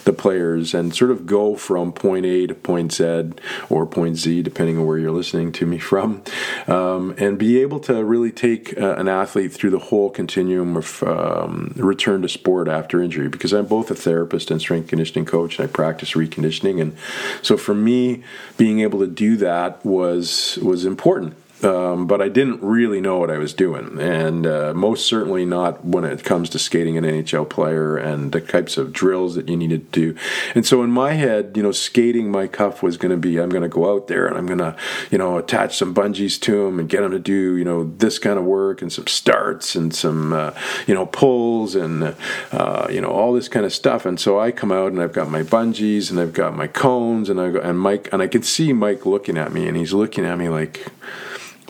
the 0.05 0.13
players 0.13 0.75
and 0.75 0.95
sort 0.95 1.11
of 1.11 1.25
go 1.25 1.57
from 1.57 1.93
point 1.93 2.27
A 2.27 2.47
to 2.47 2.55
point 2.55 2.93
Z 2.93 3.31
or 3.71 3.87
point 3.87 4.17
Z, 4.17 4.43
depending 4.43 4.77
on 4.77 4.85
where 4.85 4.99
you're 4.99 5.11
listening 5.11 5.51
to 5.53 5.65
me 5.65 5.78
from, 5.79 6.23
um, 6.67 7.15
and 7.19 7.39
be 7.39 7.61
able 7.61 7.81
to 7.81 8.05
really 8.05 8.31
take 8.31 8.79
uh, 8.79 8.95
an 8.97 9.09
athlete 9.09 9.53
through 9.53 9.71
the 9.71 9.79
whole 9.79 10.11
continuum 10.11 10.77
of 10.77 11.03
um, 11.03 11.73
return 11.77 12.23
to 12.23 12.29
sport 12.29 12.69
after 12.69 13.03
injury. 13.03 13.29
Because 13.29 13.53
I'm 13.53 13.67
both 13.67 13.91
a 13.91 13.95
therapist 13.95 14.51
and 14.51 14.61
strength 14.61 14.89
conditioning 14.89 15.25
coach, 15.25 15.59
and 15.59 15.69
I 15.69 15.73
practice 15.73 16.13
reconditioning, 16.13 16.81
and 16.81 16.97
so 17.43 17.57
for 17.57 17.75
me, 17.75 18.23
being 18.57 18.81
able 18.81 19.01
to 19.01 19.07
do 19.07 19.37
that 19.37 19.85
was 19.85 20.59
was 20.63 20.85
important 20.85 21.35
um, 21.65 22.07
but 22.07 22.21
I 22.21 22.29
didn't 22.29 22.63
really 22.63 23.01
know 23.01 23.19
what 23.19 23.31
I 23.31 23.39
was 23.39 23.53
doing, 23.53 23.99
and 24.01 24.47
uh, 24.47 24.73
most 24.75 25.07
certainly 25.07 25.45
not 25.45 25.85
when 25.85 26.05
it 26.05 26.25
comes 26.25 26.51
to 26.51 26.59
skating 26.59 26.97
an 26.97 27.05
NHL 27.05 27.49
player 27.49 27.97
and 27.97 28.33
the 28.33 28.41
types 28.41 28.77
of 28.77 28.93
drills 28.93 29.35
that 29.35 29.49
you 29.49 29.57
needed 29.57 29.93
to 29.93 30.01
do. 30.13 30.21
And 30.55 30.67
so 30.67 30.83
in 30.83 30.91
my 30.91 31.13
head, 31.13 31.53
you 31.57 31.63
know, 31.63 31.73
skating 31.73 32.31
Mike 32.31 32.57
Hough 32.57 32.83
was 32.83 32.97
going 32.97 33.11
to 33.11 33.17
be 33.17 33.39
I'm 33.39 33.49
going 33.49 33.63
to 33.63 33.69
go 33.69 33.93
out 33.93 34.09
there 34.09 34.27
and 34.27 34.37
I'm 34.37 34.47
going 34.47 34.59
to, 34.59 34.77
you 35.11 35.19
know, 35.19 35.39
attach 35.39 35.77
some 35.77 35.95
bungees 35.95 36.41
to 36.43 36.67
him 36.67 36.79
and 36.79 36.89
get 36.89 37.03
him 37.03 37.11
to 37.13 37.19
do, 37.19 37.57
you 37.57 37.65
know, 37.65 37.85
this 37.85 38.19
kind 38.19 38.39
of 38.39 38.45
work 38.45 38.83
and 38.83 38.93
some 38.93 39.07
starts 39.07 39.75
and 39.75 39.95
some, 39.95 40.33
uh, 40.33 40.53
you 40.87 40.95
know, 40.95 41.07
pulls 41.07 41.75
and, 41.75 42.15
uh, 42.53 42.87
you 42.91 43.01
know, 43.01 43.09
all 43.09 43.33
this 43.33 43.49
kind 43.49 43.67
of 43.67 43.73
stuff. 43.73 44.07
And 44.07 44.19
so 44.19 44.39
I 44.39 44.51
come 44.51 44.73
out 44.73 44.93
and 44.93 45.01
I've 45.01 45.13
got 45.13 45.31
my 45.31 45.43
bungees 45.43 46.11
and 46.11 46.21
I've 46.21 46.33
got 46.33 46.57
my 46.57 46.67
cones 46.67 47.29
and 47.29 47.41
I 47.41 47.51
go, 47.51 47.61
and 47.61 47.79
Mike 47.79 48.09
and 48.13 48.23
I 48.23 48.27
can 48.27 48.43
see 48.43 48.73
Mike 48.73 49.07
looking 49.07 49.37
at 49.37 49.53
me 49.53 49.67
and 49.67 49.77
he's 49.77 49.93
looking 49.93 50.25
at 50.25 50.39
me 50.39 50.49
like 50.49 50.87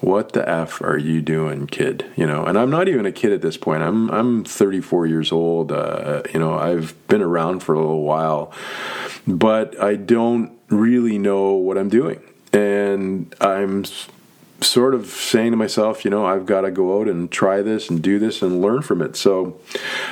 what 0.00 0.32
the 0.32 0.48
f 0.48 0.80
are 0.80 0.98
you 0.98 1.20
doing 1.20 1.66
kid? 1.66 2.06
You 2.16 2.26
know 2.26 2.44
and 2.44 2.58
i'm 2.58 2.70
not 2.70 2.88
even 2.88 3.06
a 3.06 3.12
kid 3.12 3.32
at 3.32 3.42
this 3.42 3.56
point. 3.56 3.82
I'm 3.82 4.10
i'm 4.10 4.44
34 4.44 5.06
years 5.06 5.32
old. 5.32 5.72
Uh, 5.72 6.22
you 6.32 6.40
know 6.40 6.54
i've 6.58 6.94
been 7.08 7.22
around 7.22 7.60
for 7.60 7.74
a 7.74 7.78
little 7.78 8.02
while 8.02 8.52
but 9.26 9.80
i 9.80 9.94
don't 9.94 10.52
really 10.68 11.18
know 11.18 11.52
what 11.52 11.78
i'm 11.78 11.88
doing. 11.88 12.20
And 12.52 13.34
i'm 13.40 13.84
sort 14.60 14.94
of 14.94 15.06
saying 15.06 15.52
to 15.52 15.56
myself, 15.56 16.04
you 16.04 16.10
know, 16.10 16.26
I've 16.26 16.46
got 16.46 16.62
to 16.62 16.70
go 16.70 17.00
out 17.00 17.08
and 17.08 17.30
try 17.30 17.62
this 17.62 17.90
and 17.90 18.02
do 18.02 18.18
this 18.18 18.42
and 18.42 18.60
learn 18.60 18.82
from 18.82 19.02
it. 19.02 19.16
So 19.16 19.60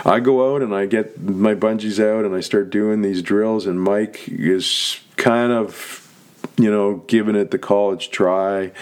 I 0.05 0.21
go 0.21 0.55
out 0.55 0.63
and 0.63 0.75
I 0.75 0.87
get 0.87 1.21
my 1.21 1.55
bungees 1.55 2.03
out 2.03 2.25
and 2.25 2.35
I 2.35 2.41
start 2.41 2.71
doing 2.71 3.03
these 3.03 3.23
drills, 3.23 3.67
and 3.67 3.81
Mike 3.81 4.29
is 4.29 5.01
kind 5.17 5.53
of, 5.53 6.06
you 6.59 6.71
know, 6.71 7.03
giving 7.07 7.37
it 7.37 7.51
the 7.51 7.59
college 7.59 8.11
try. 8.11 8.73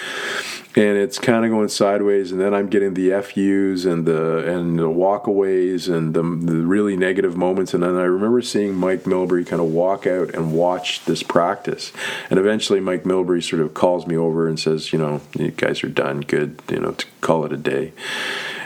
And 0.76 0.99
it's 0.99 1.21
kind 1.21 1.45
of 1.45 1.52
going 1.52 1.69
sideways 1.69 2.33
and 2.33 2.40
then 2.40 2.52
i'm 2.52 2.69
getting 2.69 2.95
the 2.95 3.11
fus 3.23 3.85
and 3.85 4.04
the 4.07 4.38
and 4.38 4.76
the 4.76 4.88
walkaways 4.88 5.88
and 5.88 6.14
the, 6.14 6.23
the 6.23 6.59
really 6.62 6.97
negative 6.97 7.37
moments. 7.37 7.75
And 7.75 7.85
then 7.85 7.95
i 7.95 8.02
remember 8.02 8.43
seeing 8.43 8.75
mike 8.75 9.04
milbury 9.04 9.47
kind 9.47 9.62
of 9.62 9.69
walk 9.69 10.04
out 10.04 10.35
and 10.35 10.52
watch 10.52 11.04
this 11.04 11.23
practice. 11.23 11.93
And 12.28 12.40
eventually 12.40 12.81
mike 12.81 13.04
milbury 13.04 13.40
sort 13.49 13.62
of 13.62 13.75
calls 13.75 14.09
me 14.09 14.16
over 14.16 14.49
and 14.49 14.59
says 14.59 14.93
you 14.93 14.99
know 14.99 15.21
you 15.38 15.52
guys 15.52 15.85
are 15.85 15.88
done 15.88 16.23
good 16.23 16.61
you 16.69 16.81
know 16.81 16.90
to 16.93 17.07
call 17.21 17.45
it 17.45 17.52
a 17.52 17.57
day 17.57 17.93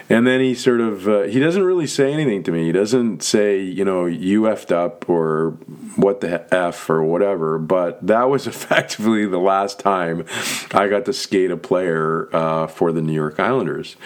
and 0.09 0.27
then 0.27 0.41
he 0.41 0.55
sort 0.55 0.81
of 0.81 1.07
uh, 1.07 1.23
he 1.23 1.39
doesn't 1.39 1.63
really 1.63 1.87
say 1.87 2.13
anything 2.13 2.43
to 2.45 2.53
me. 2.53 2.67
He 2.67 2.73
doesn't 2.73 3.23
say 3.23 3.61
you 3.61 3.85
know 3.85 4.07
you 4.07 4.43
effed 4.43 4.73
up 4.73 5.09
or 5.09 5.51
what 5.97 6.21
the 6.21 6.53
f 6.55 6.89
or 6.89 7.03
whatever. 7.03 7.59
But 7.59 8.07
that 8.07 8.31
was 8.31 8.47
effectively 8.53 9.27
the 9.27 9.39
last 9.39 9.79
time 9.79 10.25
I 10.73 10.89
got 10.89 11.05
to 11.07 11.13
skate 11.13 11.51
a 11.51 11.57
player 11.57 12.29
uh, 12.35 12.67
for 12.67 12.93
the 12.93 13.03
New 13.03 13.13
York 13.13 13.39
Islanders, 13.39 13.97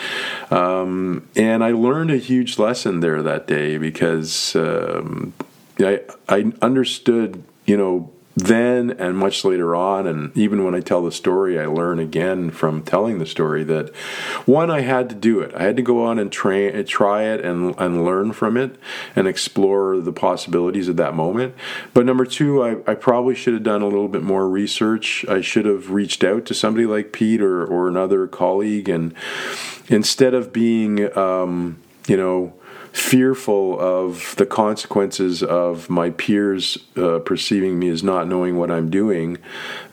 um, 0.51 1.29
and 1.37 1.63
I 1.63 1.73
learned 1.73 2.11
a 2.11 2.19
huge 2.19 2.59
lesson 2.59 3.01
there 3.01 3.23
that 3.23 3.47
day 3.47 3.79
because 3.79 4.57
um, 4.57 5.33
I 5.79 6.01
I 6.29 6.53
understood 6.61 7.43
you 7.65 7.77
know 7.77 8.11
then 8.35 8.91
and 8.93 9.17
much 9.17 9.45
later 9.45 9.77
on, 9.77 10.07
and 10.07 10.35
even 10.37 10.65
when 10.65 10.75
I 10.75 10.81
tell 10.81 11.03
the 11.03 11.13
story, 11.13 11.59
I 11.59 11.67
learn 11.67 11.99
again 11.99 12.51
from 12.51 12.83
telling 12.83 13.19
the 13.19 13.27
story 13.27 13.63
that 13.65 13.95
one, 14.47 14.71
I 14.71 14.81
had 14.81 15.11
to 15.11 15.15
do 15.15 15.41
it. 15.41 15.55
I 15.55 15.65
had 15.65 15.77
to 15.77 15.83
go 15.83 16.05
on 16.05 16.19
and 16.19 16.33
train, 16.33 16.85
try 16.87 17.25
it, 17.25 17.45
and 17.45 17.75
and 17.79 18.05
learn 18.05 18.33
from 18.33 18.57
it, 18.57 18.77
and 19.15 19.29
explore 19.29 19.99
the 19.99 20.13
possibilities 20.13 20.89
of 20.89 20.97
that 20.97 21.15
moment. 21.15 21.55
But 21.93 22.07
number 22.07 22.25
two, 22.25 22.63
I, 22.63 22.91
I 22.91 22.95
probably 22.95 23.35
should 23.35 23.55
have 23.55 23.63
done 23.63 23.83
a 23.83 23.87
little 23.87 24.09
bit 24.09 24.23
more 24.23 24.49
research. 24.49 25.27
I 25.29 25.43
should 25.43 25.67
have 25.67 25.91
reached 25.91 26.25
out 26.25 26.47
to 26.47 26.55
somebody 26.55 26.87
like 26.87 27.13
Pete 27.13 27.43
or 27.43 27.65
or 27.65 27.87
another 27.87 28.27
colleague, 28.27 28.89
and 28.89 29.15
instead 29.89 30.33
of 30.33 30.55
being, 30.55 31.17
um, 31.19 31.83
you 32.07 32.17
know 32.17 32.55
fearful 32.93 33.81
of 33.81 34.35
the 34.37 34.47
consequences 34.47 35.43
of 35.43 35.89
my 35.89 36.11
peers 36.11 36.79
uh, 36.97 37.19
perceiving 37.21 37.79
me 37.79 37.89
as 37.89 38.03
not 38.03 38.29
knowing 38.29 38.59
what 38.59 38.71
I'm 38.71 38.91
doing, 38.91 39.39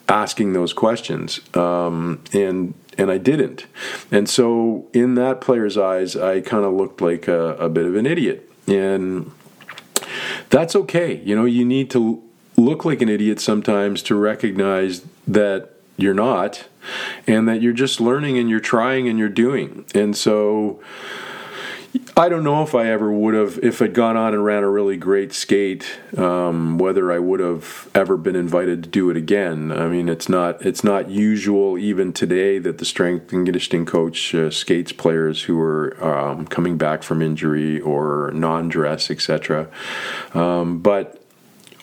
asking 0.07 0.53
those 0.53 0.73
questions. 0.73 1.39
Um, 1.55 2.21
and 2.33 2.73
and 2.97 3.09
I 3.09 3.17
didn't. 3.17 3.65
And 4.11 4.29
so, 4.29 4.87
in 4.93 5.15
that 5.15 5.39
player's 5.39 5.77
eyes, 5.77 6.17
I 6.17 6.41
kind 6.41 6.65
of 6.65 6.73
looked 6.73 6.99
like 7.01 7.27
a, 7.29 7.55
a 7.55 7.69
bit 7.69 7.85
of 7.85 7.95
an 7.95 8.05
idiot. 8.05 8.51
And 8.67 9.31
that's 10.49 10.75
okay. 10.75 11.21
You 11.23 11.35
know, 11.35 11.45
you 11.45 11.63
need 11.63 11.89
to 11.91 12.21
look 12.57 12.83
like 12.83 13.01
an 13.01 13.07
idiot 13.07 13.39
sometimes 13.39 14.03
to 14.03 14.15
recognize 14.15 15.05
that 15.25 15.69
you're 15.95 16.13
not 16.13 16.67
and 17.25 17.47
that 17.47 17.61
you're 17.61 17.73
just 17.73 18.01
learning 18.01 18.37
and 18.37 18.49
you're 18.49 18.59
trying 18.59 19.07
and 19.07 19.17
you're 19.17 19.29
doing. 19.29 19.85
And 19.95 20.15
so, 20.15 20.81
I 22.15 22.27
don't 22.27 22.43
know 22.43 22.61
if 22.63 22.75
I 22.75 22.87
ever 22.87 23.11
would 23.11 23.33
have, 23.33 23.59
if 23.63 23.81
I'd 23.81 23.93
gone 23.93 24.17
on 24.17 24.33
and 24.33 24.43
ran 24.43 24.63
a 24.63 24.69
really 24.69 24.97
great 24.97 25.31
skate, 25.31 25.99
um, 26.17 26.77
whether 26.77 27.11
I 27.11 27.17
would 27.17 27.39
have 27.39 27.89
ever 27.95 28.17
been 28.17 28.35
invited 28.35 28.83
to 28.83 28.89
do 28.89 29.09
it 29.09 29.17
again. 29.17 29.71
I 29.71 29.87
mean, 29.87 30.09
it's 30.09 30.27
not 30.27 30.63
it's 30.63 30.83
not 30.83 31.09
usual 31.09 31.77
even 31.77 32.11
today 32.11 32.59
that 32.59 32.77
the 32.77 32.85
strength 32.85 33.31
and 33.31 33.45
conditioning 33.45 33.85
coach 33.85 34.35
uh, 34.35 34.51
skates 34.51 34.91
players 34.91 35.43
who 35.43 35.59
are 35.61 36.03
um, 36.03 36.45
coming 36.45 36.77
back 36.77 37.03
from 37.03 37.21
injury 37.21 37.79
or 37.79 38.31
non-dress, 38.33 39.09
etc. 39.09 39.69
Um, 40.33 40.79
but 40.79 41.18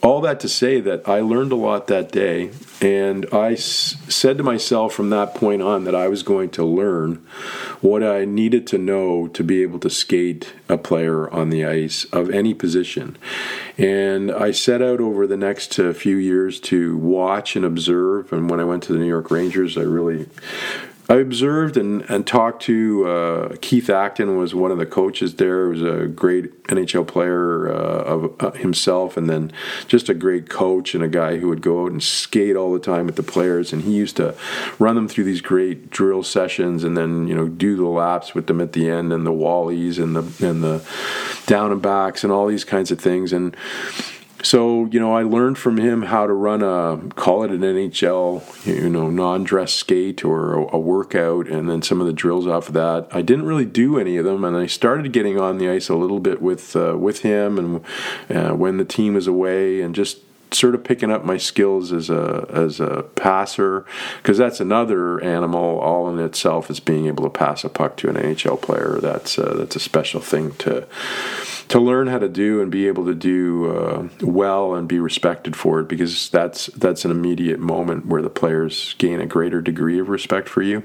all 0.03 0.21
that 0.21 0.39
to 0.41 0.47
say 0.47 0.79
that 0.81 1.07
I 1.07 1.21
learned 1.21 1.51
a 1.51 1.55
lot 1.55 1.87
that 1.87 2.11
day, 2.11 2.51
and 2.81 3.25
I 3.31 3.53
s- 3.53 3.95
said 4.07 4.37
to 4.37 4.43
myself 4.43 4.93
from 4.93 5.09
that 5.09 5.33
point 5.33 5.61
on 5.61 5.83
that 5.85 5.95
I 5.95 6.07
was 6.07 6.23
going 6.23 6.49
to 6.51 6.63
learn 6.63 7.25
what 7.81 8.03
I 8.03 8.23
needed 8.25 8.67
to 8.67 8.77
know 8.77 9.27
to 9.29 9.43
be 9.43 9.61
able 9.63 9.79
to 9.79 9.89
skate 9.89 10.53
a 10.69 10.77
player 10.77 11.29
on 11.31 11.49
the 11.49 11.65
ice 11.65 12.05
of 12.05 12.29
any 12.29 12.53
position. 12.53 13.17
And 13.77 14.31
I 14.31 14.51
set 14.51 14.81
out 14.81 14.99
over 14.99 15.25
the 15.27 15.37
next 15.37 15.77
uh, 15.79 15.93
few 15.93 16.17
years 16.17 16.59
to 16.61 16.97
watch 16.97 17.55
and 17.55 17.65
observe. 17.65 18.31
And 18.31 18.49
when 18.49 18.59
I 18.59 18.65
went 18.65 18.83
to 18.83 18.93
the 18.93 18.99
New 18.99 19.07
York 19.07 19.31
Rangers, 19.31 19.77
I 19.77 19.81
really 19.81 20.27
I 21.09 21.15
observed 21.15 21.77
and, 21.77 22.01
and 22.09 22.27
talked 22.27 22.63
to 22.63 23.07
uh, 23.07 23.55
Keith 23.61 23.89
Acton 23.89 24.37
was 24.37 24.53
one 24.53 24.71
of 24.71 24.77
the 24.77 24.85
coaches 24.85 25.35
there. 25.35 25.71
He 25.71 25.79
was 25.79 25.81
a 25.81 26.07
great 26.07 26.63
NHL 26.65 27.07
player 27.07 27.69
uh, 27.69 28.03
of 28.03 28.35
uh, 28.41 28.51
himself, 28.51 29.15
and 29.15 29.29
then 29.29 29.53
just 29.87 30.09
a 30.09 30.13
great 30.13 30.49
coach 30.49 30.93
and 30.93 31.03
a 31.03 31.07
guy 31.07 31.37
who 31.37 31.47
would 31.47 31.61
go 31.61 31.83
out 31.83 31.91
and 31.91 32.03
skate 32.03 32.57
all 32.57 32.73
the 32.73 32.79
time 32.79 33.05
with 33.05 33.15
the 33.15 33.23
players. 33.23 33.71
And 33.71 33.83
he 33.83 33.93
used 33.93 34.17
to 34.17 34.35
run 34.79 34.95
them 34.95 35.07
through 35.07 35.23
these 35.23 35.39
great 35.39 35.89
drill 35.89 36.23
sessions, 36.23 36.83
and 36.83 36.97
then 36.97 37.25
you 37.27 37.35
know 37.35 37.47
do 37.47 37.77
the 37.77 37.85
laps 37.85 38.35
with 38.35 38.47
them 38.47 38.59
at 38.59 38.73
the 38.73 38.89
end, 38.89 39.13
and 39.13 39.25
the 39.25 39.31
wallies 39.31 40.03
and 40.03 40.13
the 40.13 40.47
and 40.47 40.61
the 40.61 40.85
down 41.45 41.71
and 41.71 41.81
backs 41.81 42.25
and 42.25 42.33
all 42.33 42.47
these 42.47 42.65
kinds 42.65 42.91
of 42.91 42.99
things. 42.99 43.31
And 43.31 43.55
so 44.43 44.85
you 44.85 44.99
know, 44.99 45.15
I 45.15 45.23
learned 45.23 45.57
from 45.57 45.77
him 45.77 46.03
how 46.03 46.27
to 46.27 46.33
run 46.33 46.61
a 46.61 46.97
call 47.15 47.43
it 47.43 47.51
an 47.51 47.61
NHL, 47.61 48.65
you 48.65 48.89
know, 48.89 49.09
non-dress 49.09 49.73
skate 49.73 50.23
or 50.23 50.53
a, 50.53 50.77
workout, 50.77 51.47
and 51.47 51.69
then 51.69 51.81
some 51.81 51.99
of 51.99 52.07
the 52.07 52.13
drills 52.13 52.47
off 52.47 52.67
of 52.67 52.73
that. 52.75 53.07
I 53.11 53.21
didn't 53.21 53.45
really 53.45 53.65
do 53.65 53.99
any 53.99 54.17
of 54.17 54.25
them, 54.25 54.43
and 54.43 54.55
I 54.55 54.67
started 54.67 55.11
getting 55.11 55.39
on 55.39 55.57
the 55.57 55.69
ice 55.69 55.89
a 55.89 55.95
little 55.95 56.19
bit 56.19 56.41
with 56.41 56.75
uh, 56.75 56.95
with 56.97 57.21
him, 57.21 57.57
and 57.57 57.85
uh, 58.29 58.55
when 58.55 58.77
the 58.77 58.85
team 58.85 59.15
was 59.15 59.27
away, 59.27 59.81
and 59.81 59.95
just 59.95 60.19
sort 60.51 60.75
of 60.75 60.83
picking 60.83 61.11
up 61.11 61.23
my 61.23 61.37
skills 61.37 61.91
as 61.91 62.09
a 62.09 62.47
as 62.49 62.79
a 62.79 63.03
passer 63.15 63.85
because 64.21 64.37
that's 64.37 64.59
another 64.59 65.21
animal 65.23 65.79
all 65.79 66.09
in 66.09 66.19
itself 66.19 66.69
is 66.69 66.79
being 66.79 67.07
able 67.07 67.23
to 67.23 67.29
pass 67.29 67.63
a 67.63 67.69
puck 67.69 67.97
to 67.97 68.09
an 68.09 68.15
NHL 68.15 68.61
player. 68.61 68.99
That's 69.01 69.37
uh, 69.37 69.55
that's 69.57 69.75
a 69.75 69.79
special 69.79 70.21
thing 70.21 70.51
to 70.55 70.87
to 71.69 71.79
learn 71.79 72.07
how 72.07 72.19
to 72.19 72.29
do 72.29 72.61
and 72.61 72.71
be 72.71 72.87
able 72.87 73.05
to 73.05 73.13
do 73.13 73.75
uh, 73.75 74.07
well 74.21 74.73
and 74.73 74.87
be 74.87 74.99
respected 74.99 75.55
for 75.55 75.79
it 75.79 75.87
because 75.87 76.29
that's 76.29 76.67
that's 76.67 77.05
an 77.05 77.11
immediate 77.11 77.59
moment 77.59 78.05
where 78.05 78.21
the 78.21 78.29
players 78.29 78.95
gain 78.97 79.19
a 79.19 79.25
greater 79.25 79.61
degree 79.61 79.99
of 79.99 80.09
respect 80.09 80.47
for 80.47 80.61
you. 80.61 80.83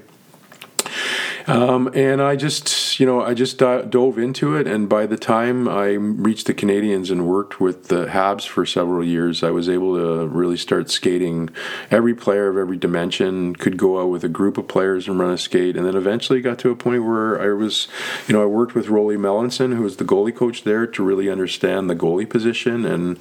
Um, 1.46 1.90
and 1.94 2.22
I 2.22 2.36
just, 2.36 3.00
you 3.00 3.06
know, 3.06 3.22
I 3.22 3.34
just 3.34 3.58
dove 3.58 4.18
into 4.18 4.56
it. 4.56 4.66
And 4.66 4.88
by 4.88 5.06
the 5.06 5.16
time 5.16 5.68
I 5.68 5.90
reached 5.92 6.46
the 6.46 6.54
Canadiens 6.54 7.10
and 7.10 7.26
worked 7.26 7.60
with 7.60 7.88
the 7.88 8.06
Habs 8.06 8.46
for 8.46 8.64
several 8.64 9.04
years, 9.04 9.42
I 9.42 9.50
was 9.50 9.68
able 9.68 9.96
to 9.96 10.26
really 10.28 10.56
start 10.56 10.90
skating. 10.90 11.50
Every 11.90 12.14
player 12.14 12.48
of 12.48 12.56
every 12.56 12.76
dimension 12.76 13.56
could 13.56 13.76
go 13.76 14.00
out 14.00 14.10
with 14.10 14.24
a 14.24 14.28
group 14.28 14.58
of 14.58 14.68
players 14.68 15.08
and 15.08 15.18
run 15.18 15.32
a 15.32 15.38
skate. 15.38 15.76
And 15.76 15.86
then 15.86 15.96
eventually 15.96 16.40
got 16.40 16.58
to 16.60 16.70
a 16.70 16.76
point 16.76 17.04
where 17.04 17.40
I 17.40 17.52
was, 17.52 17.88
you 18.28 18.32
know, 18.32 18.42
I 18.42 18.46
worked 18.46 18.74
with 18.74 18.88
Rolly 18.88 19.16
Melanson, 19.16 19.74
who 19.74 19.82
was 19.82 19.96
the 19.96 20.04
goalie 20.04 20.34
coach 20.34 20.64
there, 20.64 20.86
to 20.86 21.02
really 21.02 21.28
understand 21.28 21.90
the 21.90 21.96
goalie 21.96 22.28
position. 22.28 22.84
And 22.84 23.18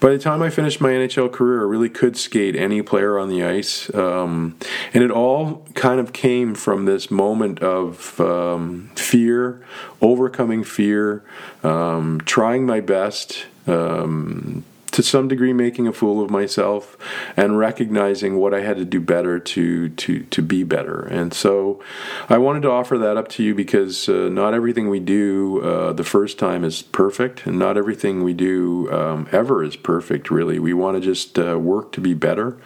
by 0.00 0.10
the 0.10 0.18
time 0.18 0.42
I 0.42 0.50
finished 0.50 0.80
my 0.80 0.90
NHL 0.90 1.32
career, 1.32 1.60
I 1.60 1.64
really 1.64 1.88
could 1.88 2.16
skate 2.16 2.56
any 2.56 2.82
player 2.82 3.18
on 3.18 3.28
the 3.28 3.42
ice. 3.42 3.92
Um, 3.94 4.56
and 4.94 5.02
it 5.02 5.10
all 5.10 5.66
kind 5.74 6.00
of 6.00 6.12
came 6.12 6.54
from 6.54 6.84
this 6.84 7.10
moment 7.10 7.55
of 7.60 8.20
um, 8.20 8.90
fear, 8.94 9.64
overcoming 10.00 10.64
fear, 10.64 11.22
um, 11.62 12.20
trying 12.24 12.66
my 12.66 12.80
best, 12.80 13.46
um, 13.66 14.64
to 14.96 15.02
some 15.02 15.28
degree 15.28 15.52
making 15.52 15.86
a 15.86 15.92
fool 15.92 16.24
of 16.24 16.30
myself 16.30 16.96
and 17.36 17.58
recognizing 17.58 18.38
what 18.38 18.54
I 18.54 18.62
had 18.62 18.78
to 18.78 18.84
do 18.86 18.98
better 18.98 19.38
to 19.38 19.90
to 19.90 20.20
to 20.22 20.40
be 20.40 20.64
better. 20.64 21.02
And 21.02 21.34
so 21.34 21.82
I 22.30 22.38
wanted 22.38 22.62
to 22.62 22.70
offer 22.70 22.96
that 22.96 23.18
up 23.18 23.28
to 23.32 23.42
you 23.42 23.54
because 23.54 24.08
uh, 24.08 24.30
not 24.30 24.54
everything 24.54 24.88
we 24.88 25.00
do 25.00 25.60
uh, 25.60 25.92
the 25.92 26.02
first 26.02 26.38
time 26.38 26.64
is 26.64 26.80
perfect, 26.80 27.44
and 27.44 27.58
not 27.58 27.76
everything 27.76 28.24
we 28.24 28.32
do 28.32 28.90
um, 28.90 29.28
ever 29.32 29.62
is 29.62 29.76
perfect. 29.76 30.30
Really, 30.30 30.58
we 30.58 30.72
want 30.72 30.96
to 30.96 31.02
just 31.02 31.38
uh, 31.38 31.58
work 31.58 31.92
to 31.92 32.00
be 32.00 32.14
better, 32.14 32.56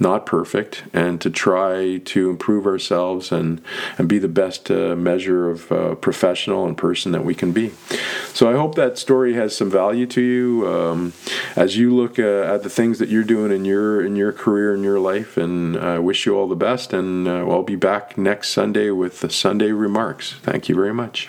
not 0.00 0.24
perfect, 0.24 0.84
and 0.94 1.20
to 1.20 1.28
try 1.28 1.98
to 1.98 2.30
improve 2.30 2.64
ourselves 2.66 3.30
and 3.30 3.60
and 3.98 4.08
be 4.08 4.18
the 4.18 4.28
best 4.28 4.70
uh, 4.70 4.96
measure 4.96 5.50
of 5.50 5.70
uh, 5.70 5.94
professional 5.96 6.66
and 6.66 6.78
person 6.78 7.12
that 7.12 7.24
we 7.26 7.34
can 7.34 7.52
be. 7.52 7.72
So 8.32 8.50
I 8.50 8.54
hope 8.54 8.76
that 8.76 8.96
story 8.96 9.34
has 9.34 9.54
some 9.54 9.70
value 9.70 10.06
to 10.06 10.22
you. 10.22 10.66
Um, 10.66 11.12
as 11.66 11.76
you 11.76 11.92
look 11.92 12.16
uh, 12.16 12.54
at 12.54 12.62
the 12.62 12.70
things 12.70 13.00
that 13.00 13.08
you're 13.08 13.24
doing 13.24 13.50
in 13.50 13.64
your 13.64 14.00
in 14.00 14.14
your 14.14 14.32
career 14.32 14.72
in 14.72 14.84
your 14.84 15.00
life, 15.00 15.36
and 15.36 15.76
I 15.76 15.96
uh, 15.96 16.00
wish 16.00 16.24
you 16.24 16.36
all 16.36 16.46
the 16.46 16.54
best. 16.54 16.92
And 16.92 17.26
uh, 17.26 17.50
I'll 17.50 17.64
be 17.64 17.74
back 17.74 18.16
next 18.16 18.50
Sunday 18.50 18.90
with 18.90 19.18
the 19.20 19.30
Sunday 19.30 19.72
remarks. 19.72 20.34
Thank 20.42 20.68
you 20.68 20.76
very 20.76 20.94
much. 20.94 21.28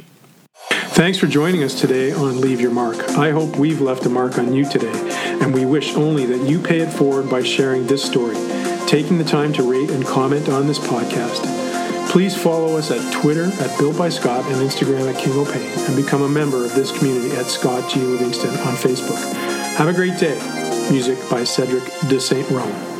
Thanks 1.00 1.18
for 1.18 1.26
joining 1.26 1.64
us 1.64 1.80
today 1.82 2.12
on 2.12 2.40
Leave 2.40 2.62
Your 2.62 2.70
Mark. 2.70 2.98
I 3.18 3.32
hope 3.32 3.58
we've 3.58 3.82
left 3.82 4.06
a 4.06 4.10
mark 4.10 4.38
on 4.38 4.54
you 4.54 4.70
today, 4.70 4.94
and 5.42 5.56
we 5.56 5.66
wish 5.66 5.96
only 5.96 6.28
that 6.28 6.48
you 6.48 6.60
pay 6.60 6.82
it 6.82 6.92
forward 6.92 7.32
by 7.32 7.42
sharing 7.42 7.88
this 7.88 8.04
story, 8.04 8.38
taking 8.86 9.18
the 9.18 9.24
time 9.24 9.54
to 9.54 9.64
rate 9.64 9.90
and 9.90 10.06
comment 10.06 10.50
on 10.50 10.68
this 10.68 10.80
podcast. 10.80 11.42
Please 12.12 12.38
follow 12.38 12.78
us 12.78 12.92
at 12.92 13.02
Twitter 13.12 13.46
at 13.46 13.76
Built 13.80 13.98
by 13.98 14.10
Scott 14.10 14.46
and 14.52 14.58
Instagram 14.58 15.12
at 15.12 15.20
King 15.20 15.34
O'Pain, 15.34 15.72
and 15.88 15.96
become 15.96 16.22
a 16.22 16.30
member 16.30 16.64
of 16.64 16.76
this 16.76 16.92
community 16.96 17.36
at 17.36 17.48
Scott 17.48 17.90
G. 17.90 18.02
Livingston 18.02 18.52
on 18.52 18.76
Facebook. 18.76 19.57
Have 19.78 19.90
a 19.90 19.94
great 19.94 20.18
day. 20.18 20.40
Music 20.90 21.20
by 21.30 21.44
Cedric 21.44 21.84
de 22.10 22.20
Saint 22.20 22.50
Rome. 22.50 22.97